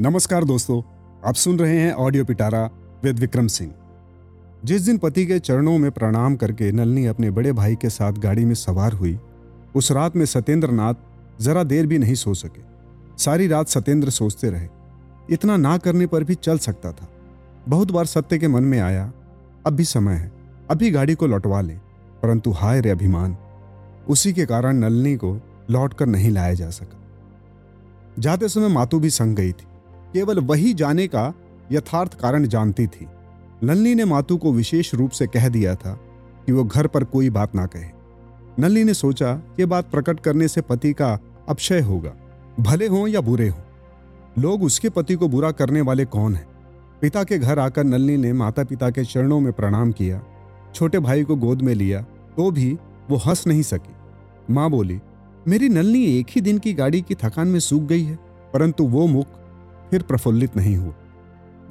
नमस्कार 0.00 0.44
दोस्तों, 0.44 0.80
आप 1.24 1.34
सुन 1.34 1.58
रहे 1.58 1.78
हैं 1.78 1.92
ऑडियो 1.92 2.24
पिटारा 2.24 2.60
विद 3.04 3.18
विक्रम 3.18 3.46
सिंह 3.46 3.72
जिस 4.64 4.82
दिन 4.82 4.98
पति 4.98 5.24
के 5.26 5.38
चरणों 5.38 5.76
में 5.78 5.90
प्रणाम 5.90 6.36
करके 6.36 6.70
नलनी 6.72 7.06
अपने 7.06 7.30
बड़े 7.30 7.52
भाई 7.52 7.74
के 7.76 7.88
साथ 7.88 8.12
गाड़ी 8.12 8.44
में 8.44 8.54
सवार 8.54 8.92
हुई, 8.92 9.18
उस 9.74 9.90
रात 9.92 10.16
में 10.16 10.24
सत्येंद्र 10.26 10.70
नाथ 10.70 10.94
जरा 11.40 11.62
देर 11.62 11.86
भी 11.86 11.98
नहीं 11.98 12.14
सो 12.14 12.34
सके। 12.34 12.62
सारी 13.18 13.46
रात 13.46 13.68
सत्येंद्र 13.68 14.10
सोचते 14.10 14.50
रहे, 14.50 14.68
इतना 15.30 15.56
ना 15.56 15.76
करने 15.78 16.06
पर 16.06 16.24
भी 16.24 16.34
चल 16.34 16.58
सकता 16.58 16.92
था। 16.92 17.08
बहुत 17.68 17.90
बार 17.90 18.06
सत्य 18.06 18.38
के 18.38 18.48
मन 18.48 18.62
में 18.62 18.78
आया, 18.80 19.12
अब 19.66 19.72
भी 19.72 19.84
समय 19.84 20.14
है, 20.14 20.32
अभी 20.70 20.90
गाड़ी 20.90 21.14
को 21.14 21.26
लौटवा 21.26 21.60
लें, 21.60 21.78
परंतु 22.22 22.50
हाय 22.50 22.80
रे 22.80 22.90
अभिमान, 22.90 23.36
उसी 24.08 24.32
के 24.32 24.46
कारण 24.46 24.76
नलनी 24.76 25.16
को 25.16 25.38
लौटकर 25.70 26.06
नहीं 26.06 26.30
लाया 26.30 26.54
जा 26.54 26.70
सका। 26.70 27.00
जाते 28.18 28.48
समय 28.48 28.68
मातू 28.68 29.00
भी 29.00 29.10
संग 29.10 29.36
गई 29.36 29.52
थी। 29.52 29.67
केवल 30.12 30.38
वही 30.40 30.72
जाने 30.74 31.06
का 31.06 31.32
यथार्थ 31.72 32.14
कारण 32.20 32.46
जानती 32.46 32.86
थी। 32.86 33.06
नलनी 33.64 33.94
ने 33.94 34.04
मातू 34.04 34.36
को 34.36 34.52
विशेष 34.52 34.94
रूप 34.94 35.10
से 35.10 35.26
कह 35.26 35.48
दिया 35.48 35.74
था 35.74 35.92
कि 36.46 36.52
वो 36.52 36.64
घर 36.64 36.86
पर 36.86 37.04
कोई 37.04 37.30
बात 37.30 37.54
ना 37.54 37.66
कहे। 37.66 37.90
नलनी 38.58 38.84
ने 38.84 38.94
सोचा 38.94 39.32
ये 39.60 39.66
बात 39.66 39.90
प्रकट 39.90 40.20
करने 40.20 40.48
से 40.48 40.60
पति 40.60 40.92
का 40.92 41.18
अपशय 41.48 41.80
होगा, 41.80 42.12
भले 42.60 42.86
हों 42.86 43.06
या 43.08 43.20
बुरे 43.20 43.48
हों। 43.48 43.62
लोग 44.38 44.62
उसके 44.62 44.88
पति 44.88 45.14
को 45.14 45.28
बुरा 45.28 45.50
करने 45.50 45.80
वाले 45.80 46.04
कौन 46.04 46.34
हैं? 46.34 46.46
पिता 47.02 47.22
के 47.24 47.38
घर 47.38 47.58
आकर 47.58 47.84
नलनी 47.84 48.16
ने 48.16 48.32
माता 48.32 48.64
पिता 48.64 48.90
के 48.90 49.04
चरणों 49.04 49.40
में 49.40 49.52
प्रणाम 49.52 49.92
किया, 49.92 50.20
छोटे 50.74 50.98
भाई 50.98 51.24
को 51.24 51.36
गोद 51.36 51.62
में 51.62 51.74
लिया 51.74 52.02
तो 52.36 52.50
भी 52.50 52.76
वो 53.10 53.16
हंस 53.16 53.46
नहीं 53.46 53.62
सकी। 53.62 53.94
माँ 54.50 54.68
बोली, 54.70 54.98
मेरी 55.48 55.68
नलनी 55.68 56.04
एक 56.18 56.26
ही 56.30 56.40
दिन 56.40 56.58
की 56.58 56.72
गाड़ी 56.74 57.00
की 57.00 57.14
थकान 57.14 57.48
में 57.48 57.60
सूख 57.60 57.82
गई 57.82 58.02
है, 58.02 58.18
परंतु 58.54 58.84
वो 58.86 59.06
मुख 59.06 59.26
फिर 59.90 60.02
प्रफुल्लित 60.02 60.56
नहीं 60.56 60.76
हुआ। 60.76 60.94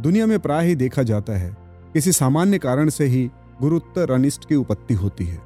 दुनिया 0.01 0.25
में 0.25 0.39
प्राय 0.39 0.67
ही 0.67 0.75
देखा 0.75 1.03
जाता 1.03 1.33
है, 1.33 1.55
किसी 1.93 2.11
सामान्य 2.11 2.57
कारण 2.57 2.89
से 2.89 3.05
ही 3.05 3.29
गुरुत्तर 3.61 4.11
अनिष्ट 4.11 4.47
की 4.49 4.55
उपत्ति 4.55 4.93
होती 4.93 5.25
है। 5.25 5.41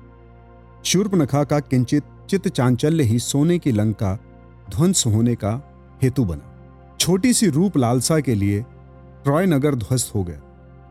शूर्पनखा 0.85 1.43
का 1.43 1.59
किंचित 1.59 2.03
चित्त 2.29 2.47
चांचल्य 2.47 3.03
ही 3.03 3.19
सोने 3.19 3.57
की 3.59 3.71
लंका 3.71 4.17
ध्वंस 4.71 5.05
होने 5.05 5.35
का 5.35 5.51
हेतु 6.03 6.25
बना। 6.25 6.95
छोटी 6.99 7.33
सी 7.33 7.47
रूप 7.47 7.77
लालसा 7.77 8.19
के 8.19 8.35
लिए 8.35 8.61
ट्रॉय 9.23 9.45
नगर 9.45 9.75
ध्वस्त 9.75 10.15
हो 10.15 10.23
गया। 10.23 10.41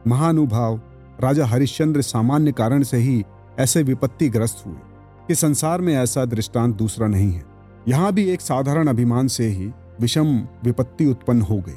महानुभाव 0.07 0.81
राजा 1.21 1.47
हरिश्चंद्र 1.47 2.03
सामान्य 2.03 2.53
कारण 2.53 2.83
से 2.83 2.97
ही 2.97 3.23
ऐसे 3.59 3.83
विपत्तिग्रस्त 3.83 4.63
हुए 4.67 4.77
कि 5.29 5.35
संसार 5.35 5.81
में 5.81 5.95
ऐसा 5.95 6.25
दृष्टांत 6.25 6.77
दूसरा 6.77 7.07
नहीं 7.07 7.33
है। 7.33 7.45
यहाँ 7.89 8.13
भी 8.13 8.25
एक 8.31 8.41
साधारण 8.41 8.87
अभिमान 8.87 9.29
से 9.29 9.47
ही 9.47 9.71
विषम 10.01 10.49
विपत्ति 10.65 11.07
उत्पन्न 11.07 11.43
हो 11.43 11.57
गई। 11.61 11.77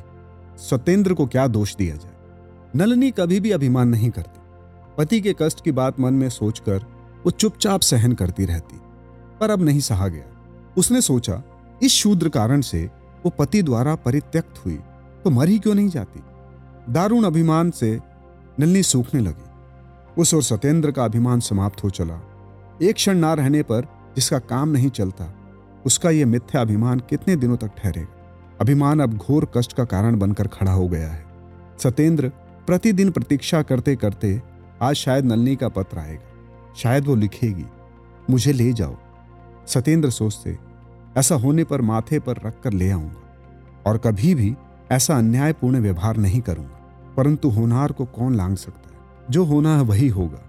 सत्येंद्र 0.57 1.13
को 1.13 1.25
क्या 1.27 1.47
दोष 1.47 1.75
दिया 1.75 1.95
जाए? 1.95 2.11
नलनी 2.75 3.11
कभी 3.11 3.39
भी 3.39 3.51
अभिमान 3.51 3.87
नहीं 3.87 4.09
करती। 4.09 4.39
पति 4.97 5.21
के 5.21 5.35
कष्ट 5.41 5.63
की 5.63 5.71
बात 5.71 5.99
मन 5.99 6.13
में 6.13 6.29
सोचकर 6.29 6.77
वो 7.25 7.31
चुपचाप 7.31 7.81
सहन 7.81 8.13
करती 8.13 8.45
रहती। 8.45 8.79
पर 9.39 9.49
अब 9.49 9.61
नहीं 9.61 9.79
सहा 9.79 10.07
गया। 10.07 10.23
उसने 10.77 11.01
सोचा, 11.01 11.43
इस 11.83 11.91
शूद्र 11.91 12.29
कारण 12.29 12.61
से 12.61 12.89
वो 13.25 13.29
पति 13.29 13.61
द्वारा 13.63 13.95
परित्यक्त 13.95 14.65
हुई 14.65 14.79
तो 15.23 15.29
मर 15.29 15.49
ही 15.49 15.59
क्यों 15.59 15.75
नहीं 15.75 15.89
जाती? 15.89 16.19
दारुण 16.93 17.23
अभिमान 17.23 17.71
से 17.71 17.99
नलनी 18.59 18.83
सूखने 18.83 19.21
लगी। 19.21 19.49
उस 20.21 20.33
और 20.33 20.43
सत्येंद्र 20.43 20.91
का 20.91 21.05
अभिमान 21.05 21.39
समाप्त 21.39 21.83
हो 21.83 21.89
चला। 21.89 22.19
एक 22.81 22.95
क्षण 22.95 23.17
ना 23.17 23.33
रहने 23.33 23.63
पर 23.63 23.81
जिसका 24.15 24.39
काम 24.39 24.69
नहीं 24.69 24.89
चलता 24.89 25.23
उसका 25.85 26.09
यह 26.09 26.25
मिथ्या 26.25 26.61
अभिमान 26.61 26.99
कितने 26.99 27.35
दिनों 27.35 27.57
तक 27.57 27.67
ठहरेगा? 27.67 28.19
अभिमान 28.61 28.99
अब 28.99 29.13
घोर 29.13 29.51
कष्ट 29.57 29.73
का 29.73 29.85
कारण 29.85 30.19
बनकर 30.19 30.47
खड़ा 30.47 30.71
हो 30.71 30.87
गया 30.87 31.11
है। 31.11 31.25
सत्येंद्र 31.79 32.29
प्रतिदिन 32.67 33.11
प्रतीक्षा 33.11 33.61
करते 33.61 33.95
करते 33.95 34.41
आज 34.81 34.95
शायद 34.95 35.25
नलनी 35.25 35.55
का 35.55 35.69
पत्र 35.69 35.99
आएगा। 35.99 36.33
शायद 36.75 37.05
वो 37.05 37.15
लिखेगी, 37.15 37.65
मुझे 38.29 38.53
ले 38.53 38.73
जाओ। 38.73 38.95
सत्येंद्र 39.67 40.09
सोचते, 40.09 40.59
ऐसा 41.17 41.35
होने 41.35 41.63
पर 41.63 41.81
माथे 41.81 42.19
पर 42.19 42.35
रखकर 42.45 42.73
ले 42.73 42.91
आऊँगा 42.91 43.23
और 43.85 43.97
कभी 43.97 44.35
भी 44.35 44.55
ऐसा 44.91 45.17
अन्यायपूर्ण 45.17 45.79
व्यवहार 45.79 46.17
नहीं 46.17 46.41
करूँगा। 46.41 46.79
परंतु 47.17 47.49
होनार 47.49 47.91
को 47.91 48.05
कौन 48.05 48.35
लांग 48.35 48.55
सकता 48.55 48.91
है? 48.93 48.99
जो 49.29 49.43
होना 49.43 49.75
है 49.75 49.83
वही 49.83 50.07
होगा। 50.07 50.39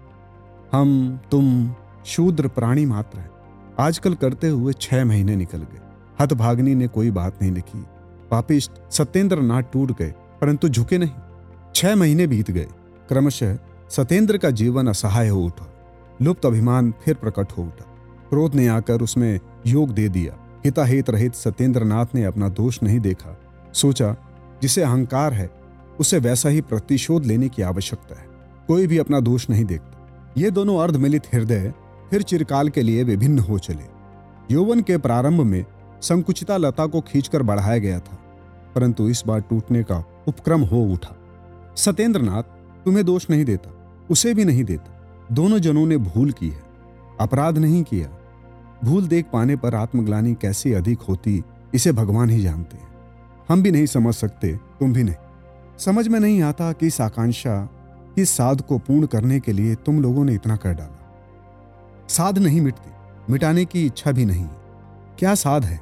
हम, 0.73 1.19
तुम, 1.31 1.75
शूद्र 2.05 2.47
प्राणी 2.47 2.85
मात्र 2.85 3.19
हैं। 3.19 3.34
आजकल 3.79 4.13
करते 4.13 4.47
हुए 4.49 4.73
छह 4.73 5.05
महीने 5.05 5.35
निकल 5.35 5.57
गए। 5.57 5.79
हतभाग्नि 6.19 6.75
ने 6.75 6.87
कोई 6.87 7.11
बात 7.11 7.41
नहीं 7.41 7.51
लिखी। 7.51 7.85
पापिस्ट 8.31 8.71
सत्येंद्र 8.91 9.41
नाथ 9.41 9.63
टूट 9.73 9.99
गए, 9.99 10.13
परंतु 10.41 10.69
झुके 10.69 10.97
नहीं। 10.97 11.11
छह 11.75 11.95
महीने 11.95 12.27
बीत 12.27 12.51
गए। 12.51 12.67
क्रमशः 13.09 13.57
सत्येंद्र 13.89 14.37
का 14.37 14.49
जीवन 14.49 14.87
असहाय 14.87 15.27
हो 15.27 15.41
उठा। 15.41 15.73
लुप्त 16.21 16.45
अभिमान 16.45 16.93
फिर 17.05 17.13
प्रकट 17.13 17.51
हो 17.57 17.63
उठा। 17.63 17.85
क्रोध 18.29 18.55
ने 18.55 18.67
आकर 18.67 19.01
उसमें 19.01 19.39
योग 19.67 19.91
दे 19.91 20.09
दिया। 20.09 20.59
हिताहित 20.65 21.09
रहित 21.09 21.35
सत्येंद्र 21.35 21.83
नाथ 21.83 22.05
ने 22.15 22.23
अपना 22.23 22.49
दोष 22.49 22.83
नहीं 22.83 22.99
देखा। 22.99 23.39
सोचा, 23.73 24.15
जिसे 24.61 24.81
अहंकार 24.81 25.33
है, 25.33 25.51
उसे 25.99 26.19
वैसा 26.19 26.49
ही 26.49 26.61
प्रतिशोध 26.61 27.25
लेने 27.25 27.49
की 27.49 27.61
आवश्यकता 27.61 28.19
है। 28.19 28.27
कोई 28.67 28.87
भी 28.87 28.97
अपना 28.97 29.19
दोष 29.19 29.49
नहीं 29.49 29.65
देखता। 29.65 30.07
ये 30.37 30.51
दोनों 30.51 30.79
अर्धमिलित 30.79 31.23
हृदय 31.33 31.73
फिर 32.11 32.21
चिरकाल 32.21 32.69
के 32.69 32.81
लिए 32.81 33.03
विभिन्न 33.03 33.39
हो 33.39 33.57
चले। 33.59 33.83
यौवन 34.51 34.81
के 34.81 34.97
प्रारंभ 34.97 35.41
में 35.41 35.65
संकुचिता 36.01 36.57
लता 36.57 36.85
को 36.85 37.01
खींचकर 37.01 37.43
बढ़ाया 37.43 37.77
गया 37.77 37.99
था, 37.99 38.17
परंतु 38.75 39.07
इस 39.09 39.23
बार 39.27 39.41
टूटने 39.41 39.83
का 39.83 40.03
उपक्रम 40.27 40.61
हो 40.61 40.83
उठा। 40.83 41.15
सत्येंद्र 41.75 42.21
नाथ 42.21 42.43
तुम्हें 42.85 43.05
दोष 43.05 43.29
नहीं 43.29 43.45
देता, 43.45 43.71
उसे 44.09 44.33
भी 44.33 44.45
नहीं 44.45 44.63
देता। 44.63 45.27
दोनों 45.31 45.59
जनों 45.59 45.85
ने 45.85 45.97
भूल 45.97 46.31
की 46.31 46.49
है, 46.49 46.61
अपराध 47.19 47.57
नहीं 47.57 47.83
किया। 47.83 48.09
भूल 48.83 49.07
देख 49.07 49.25
पाने 49.33 49.55
पर 49.55 49.75
आत्मग्लानी 49.75 50.33
कैसी 50.33 50.73
अधिक 50.73 51.01
होती, 51.01 51.43
इसे 51.73 51.91
भगवान 51.91 52.29
ही 52.29 52.41
जानते 52.41 52.77
हैं। 52.77 52.89
हम 53.49 53.63
भी 53.63 53.71
नहीं 53.71 53.85
समझ 53.85 54.13
सकते, 54.13 54.55
तुम 54.79 54.93
भी 54.93 55.03
नहीं। 55.03 55.15
समझ 55.79 56.07
में 56.07 56.19
नहीं 56.19 56.41
आता 56.41 56.71
कि 56.71 56.87
इस 56.87 56.99
आकांक्षा, 57.01 57.69
इस 58.17 58.29
साध 58.29 58.61
को 58.61 58.77
पूर्ण 58.77 59.05
करने 59.05 59.39
के 59.39 59.51
लिए 59.51 59.75
तुम 59.75 60.01
लोगों 60.01 60.25
ने 60.25 60.33
इतना 60.33 60.55
कर 60.55 60.73
डाला। 60.73 60.94
साध 62.09 62.37
नहीं 62.37 62.61
मिटती, 62.61 62.91
मिटाने 63.33 63.65
की 63.65 63.85
इच्छा 63.85 64.11
भी 64.11 64.25
नहीं। 64.25 64.45
क्या 65.19 65.35
साध 65.35 65.65
है? 65.65 65.79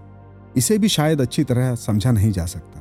इसे 0.55 0.77
भी 0.77 0.87
शायद 0.87 1.21
अच्छी 1.21 1.43
तरह 1.43 1.75
समझा 1.75 2.11
नहीं 2.11 2.31
जा 2.31 2.45
सकता। 2.45 2.79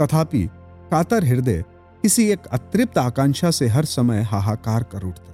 तथापि, 0.00 0.50
कातर 0.90 1.24
हृदय 1.24 1.64
किसी 2.02 2.30
एक 2.30 2.46
अतृप्त 2.46 2.98
आकांक्षा 2.98 3.50
से 3.50 3.68
हर 3.68 3.84
समय 3.84 4.22
हाहाकार 4.22 4.82
कर 4.82 5.02
उठता। 5.02 5.32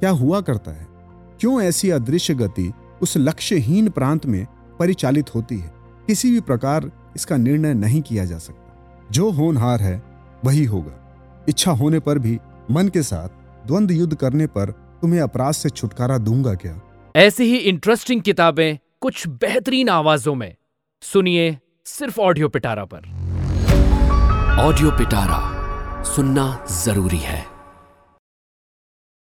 क्या 0.00 0.10
हुआ 0.10 0.40
करता 0.40 0.70
है? 0.70 0.86
क्यों 1.40 1.62
ऐसी 1.62 1.90
अदृश्य 1.90 2.34
गति 2.34 2.72
उस 3.02 3.16
लक्ष्यहीन 3.16 3.88
प्रांत 3.88 4.26
में 4.26 4.46
परिचालित 4.78 5.34
होती 5.34 5.58
है? 5.58 5.72
किसी 6.06 6.30
भी 6.30 6.40
प्रकार 6.40 6.92
इसका 7.16 7.36
निर्णय 7.36 7.74
नहीं 7.74 8.02
किया 8.02 8.24
जा 8.24 8.38
सकता। 8.38 8.76
जो 9.10 9.30
होनहार 9.30 9.80
है, 9.80 10.02
वही 10.44 10.64
होगा। 10.64 11.14
इच्छा 11.48 11.70
होने 11.70 11.98
पर 11.98 12.18
भी 12.18 12.40
मन 12.70 12.88
के 12.88 13.02
साथ 13.02 13.28
द्वंद्व 13.66 13.94
युद्ध 13.94 14.16
करने 14.16 14.46
पर 14.46 14.87
तुम्हें 15.02 15.20
अपराध 15.20 15.52
से 15.52 15.70
छुटकारा 15.70 16.18
दूँगा 16.18 16.54
क्या? 16.54 16.80
ऐसी 17.16 17.44
ही 17.44 17.56
इंटरेस्टिंग 17.56 18.22
किताबें 18.22 18.78
कुछ 19.00 19.26
बेहतरीन 19.28 19.88
आवाजों 19.88 20.34
में। 20.34 20.54
सुनिए 21.02 21.58
सिर्फ़ 21.84 22.20
ऑडियो 22.20 22.48
पिटारा 22.48 22.84
पर। 22.84 22.98
ऑडियो 24.60 24.90
पिटारा 24.90 25.58
सुनना 26.02 26.66
ज़रूरी 26.70 27.18
है। 27.18 27.57